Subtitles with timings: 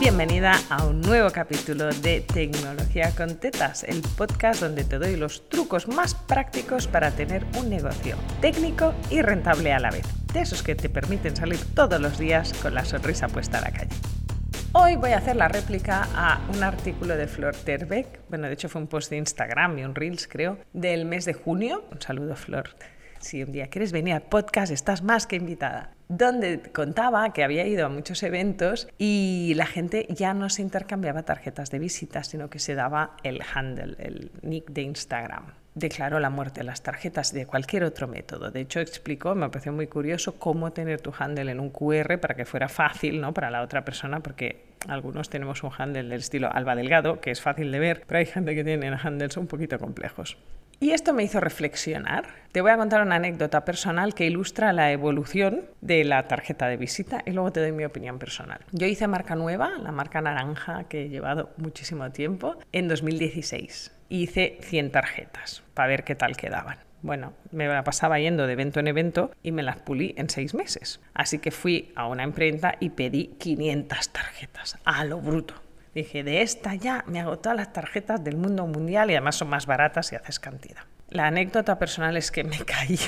[0.00, 5.48] Bienvenida a un nuevo capítulo de Tecnología con Tetas, el podcast donde te doy los
[5.48, 10.06] trucos más prácticos para tener un negocio técnico y rentable a la vez.
[10.32, 13.72] De esos que te permiten salir todos los días con la sonrisa puesta a la
[13.72, 13.90] calle.
[14.70, 18.68] Hoy voy a hacer la réplica a un artículo de Flor Terbeck, bueno, de hecho
[18.68, 21.84] fue un post de Instagram y un Reels creo, del mes de junio.
[21.90, 22.70] Un saludo Flor.
[23.20, 27.66] Si un día quieres venir al podcast, estás más que invitada donde contaba que había
[27.66, 32.48] ido a muchos eventos y la gente ya no se intercambiaba tarjetas de visita, sino
[32.48, 35.52] que se daba el handle, el nick de Instagram.
[35.74, 38.50] Declaró la muerte de las tarjetas de cualquier otro método.
[38.50, 42.34] De hecho, explicó, me pareció muy curioso, cómo tener tu handle en un QR para
[42.34, 43.32] que fuera fácil ¿no?
[43.32, 47.40] para la otra persona, porque algunos tenemos un handle del estilo Alba Delgado, que es
[47.40, 50.38] fácil de ver, pero hay gente que tiene handles un poquito complejos.
[50.80, 52.28] Y esto me hizo reflexionar.
[52.52, 56.76] Te voy a contar una anécdota personal que ilustra la evolución de la tarjeta de
[56.76, 58.60] visita y luego te doy mi opinión personal.
[58.70, 63.92] Yo hice marca nueva, la marca naranja que he llevado muchísimo tiempo, en 2016.
[64.08, 66.78] Hice 100 tarjetas para ver qué tal quedaban.
[67.02, 70.54] Bueno, me la pasaba yendo de evento en evento y me las pulí en seis
[70.54, 71.00] meses.
[71.12, 75.54] Así que fui a una imprenta y pedí 500 tarjetas, a lo bruto.
[75.94, 79.48] Dije, de esta ya me hago todas las tarjetas del mundo mundial y además son
[79.48, 80.84] más baratas y haces cantidad.
[81.10, 82.98] La anécdota personal es que me caí,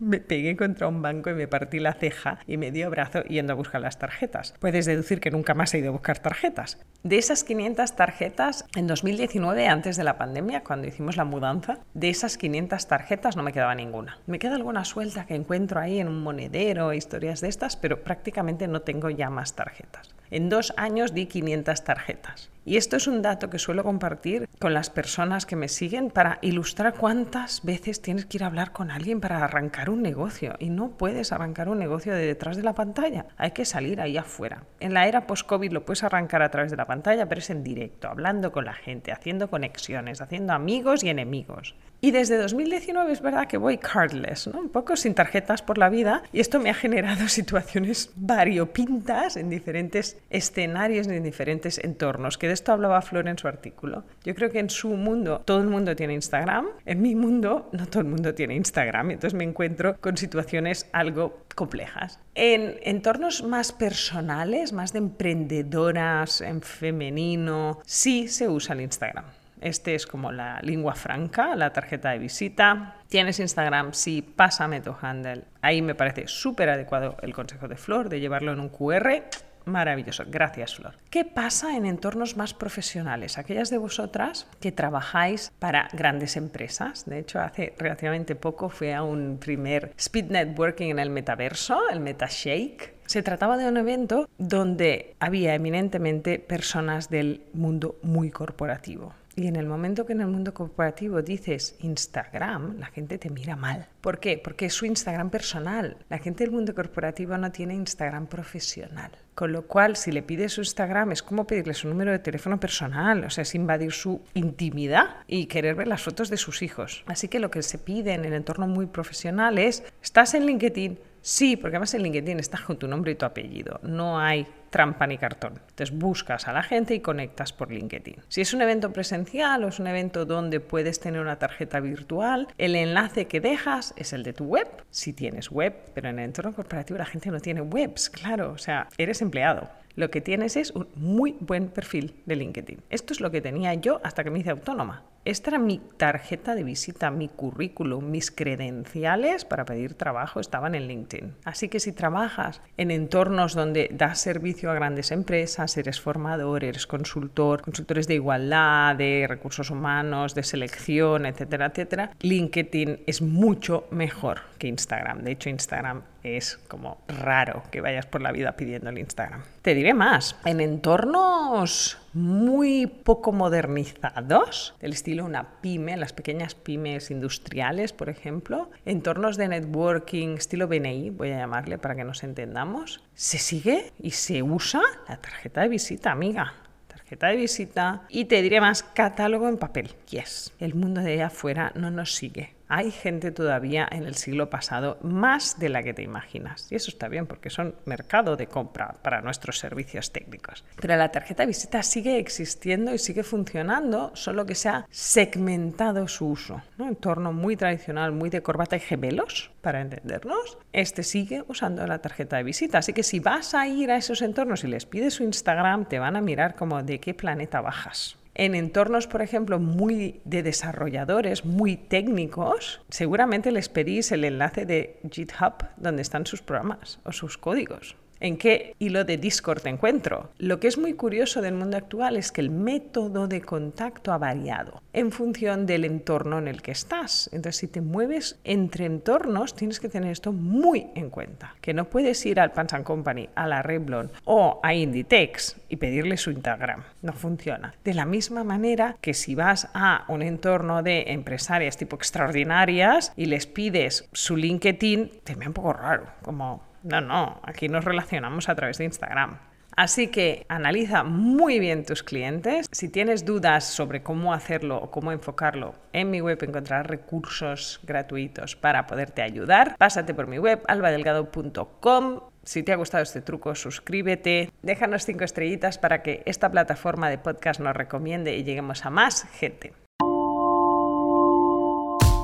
[0.00, 3.52] me pegué contra un banco y me partí la ceja y me dio brazo yendo
[3.52, 4.54] a buscar las tarjetas.
[4.58, 6.78] Puedes deducir que nunca más he ido a buscar tarjetas.
[7.04, 12.08] De esas 500 tarjetas, en 2019, antes de la pandemia, cuando hicimos la mudanza, de
[12.08, 14.18] esas 500 tarjetas no me quedaba ninguna.
[14.26, 18.66] Me queda alguna suelta que encuentro ahí en un monedero, historias de estas, pero prácticamente
[18.66, 20.13] no tengo ya más tarjetas.
[20.30, 22.53] En dos años di 500 tarjetas.
[22.66, 26.38] Y esto es un dato que suelo compartir con las personas que me siguen para
[26.40, 30.54] ilustrar cuántas veces tienes que ir a hablar con alguien para arrancar un negocio.
[30.58, 33.26] Y no puedes arrancar un negocio de detrás de la pantalla.
[33.36, 34.64] Hay que salir ahí afuera.
[34.80, 37.62] En la era post-COVID lo puedes arrancar a través de la pantalla, pero es en
[37.62, 41.74] directo, hablando con la gente, haciendo conexiones, haciendo amigos y enemigos.
[42.04, 44.60] Y desde 2019 es verdad que voy cardless, ¿no?
[44.60, 49.48] un poco sin tarjetas por la vida, y esto me ha generado situaciones variopintas en
[49.48, 54.04] diferentes escenarios en diferentes entornos, que esto hablaba Flor en su artículo.
[54.24, 57.86] Yo creo que en su mundo todo el mundo tiene Instagram, en mi mundo no
[57.86, 62.18] todo el mundo tiene Instagram, entonces me encuentro con situaciones algo complejas.
[62.34, 69.24] En entornos más personales, más de emprendedoras, en femenino, sí se usa el Instagram.
[69.60, 72.96] Este es como la lengua franca, la tarjeta de visita.
[73.08, 73.94] ¿Tienes Instagram?
[73.94, 75.44] Sí, pásame tu handle.
[75.62, 79.22] Ahí me parece súper adecuado el consejo de Flor de llevarlo en un QR.
[79.64, 80.94] Maravilloso, gracias Flor.
[81.10, 83.38] ¿Qué pasa en entornos más profesionales?
[83.38, 87.06] Aquellas de vosotras que trabajáis para grandes empresas.
[87.06, 92.00] De hecho, hace relativamente poco fui a un primer speed networking en el metaverso, el
[92.00, 92.94] MetaShake.
[93.06, 99.14] Se trataba de un evento donde había eminentemente personas del mundo muy corporativo.
[99.36, 103.56] Y en el momento que en el mundo corporativo dices Instagram, la gente te mira
[103.56, 103.88] mal.
[104.00, 104.38] ¿Por qué?
[104.38, 105.96] Porque es su Instagram personal.
[106.08, 109.10] La gente del mundo corporativo no tiene Instagram profesional.
[109.34, 112.60] Con lo cual, si le pides su Instagram, es como pedirle su número de teléfono
[112.60, 117.02] personal, o sea, es invadir su intimidad y querer ver las fotos de sus hijos.
[117.06, 120.98] Así que lo que se pide en el entorno muy profesional es, ¿estás en LinkedIn?
[121.26, 123.80] Sí, porque además en LinkedIn está con tu nombre y tu apellido.
[123.82, 125.54] No hay trampa ni cartón.
[125.70, 128.16] Entonces buscas a la gente y conectas por LinkedIn.
[128.28, 132.48] Si es un evento presencial o es un evento donde puedes tener una tarjeta virtual,
[132.58, 136.26] el enlace que dejas es el de tu web, si tienes web, pero en el
[136.26, 139.70] entorno corporativo la gente no tiene webs, claro, o sea, eres empleado.
[139.96, 142.80] Lo que tienes es un muy buen perfil de LinkedIn.
[142.90, 145.04] Esto es lo que tenía yo hasta que me hice autónoma.
[145.24, 150.86] Esta era mi tarjeta de visita, mi currículum, mis credenciales para pedir trabajo estaban en
[150.86, 151.34] LinkedIn.
[151.44, 156.86] Así que si trabajas en entornos donde das servicio a grandes empresas, eres formador, eres
[156.86, 164.40] consultor, consultores de igualdad, de recursos humanos, de selección, etcétera, etcétera, LinkedIn es mucho mejor
[164.58, 165.22] que Instagram.
[165.22, 169.42] De hecho, Instagram es como raro que vayas por la vida pidiendo el Instagram.
[169.62, 177.10] Te diré más, en entornos muy poco modernizados, del estilo una pyme, las pequeñas pymes
[177.10, 183.02] industriales, por ejemplo, entornos de networking estilo BNI, voy a llamarle para que nos entendamos,
[183.14, 186.54] se sigue y se usa la tarjeta de visita, amiga
[186.88, 189.90] tarjeta de visita y te diré más catálogo en papel.
[190.08, 194.48] Yes, el mundo de allá afuera no nos sigue Hay gente todavía en el siglo
[194.48, 196.70] pasado más de la que te imaginas.
[196.70, 200.64] Y eso está bien porque son mercado de compra para nuestros servicios técnicos.
[200.80, 206.08] Pero la tarjeta de visita sigue existiendo y sigue funcionando, solo que se ha segmentado
[206.08, 206.62] su uso.
[206.78, 206.88] ¿no?
[206.88, 210.58] Entorno muy tradicional, muy de corbata y gemelos, para entendernos.
[210.72, 212.78] Este sigue usando la tarjeta de visita.
[212.78, 215.98] Así que si vas a ir a esos entornos y les pides su Instagram, te
[215.98, 218.16] van a mirar como de qué planeta bajas.
[218.34, 225.00] En entornos, por ejemplo, muy de desarrolladores, muy técnicos, seguramente les pedís el enlace de
[225.08, 230.30] GitHub donde están sus programas o sus códigos en qué hilo de Discord te encuentro.
[230.38, 234.18] Lo que es muy curioso del mundo actual es que el método de contacto ha
[234.18, 237.28] variado en función del entorno en el que estás.
[237.32, 241.54] Entonces, si te mueves entre entornos, tienes que tener esto muy en cuenta.
[241.60, 246.16] Que no puedes ir al Pants Company, a la Revlon o a Inditex y pedirle
[246.16, 246.82] su Instagram.
[247.02, 247.74] No funciona.
[247.84, 253.26] De la misma manera que si vas a un entorno de empresarias tipo extraordinarias y
[253.26, 258.48] les pides su LinkedIn, te ve un poco raro, como no, no, aquí nos relacionamos
[258.48, 259.38] a través de Instagram.
[259.76, 262.66] Así que analiza muy bien tus clientes.
[262.70, 268.54] Si tienes dudas sobre cómo hacerlo o cómo enfocarlo, en mi web encontrarás recursos gratuitos
[268.54, 269.76] para poderte ayudar.
[269.76, 272.20] Pásate por mi web albadelgado.com.
[272.44, 277.18] Si te ha gustado este truco, suscríbete, déjanos cinco estrellitas para que esta plataforma de
[277.18, 279.72] podcast nos recomiende y lleguemos a más gente.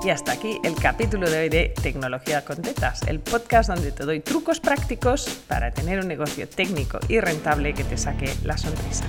[0.02, 4.04] Y hasta aquí el capítulo de hoy de Tecnología con Tetas, el podcast donde te
[4.04, 9.04] doy trucos prácticos para tener un negocio técnico y rentable que te saque la sonrisa.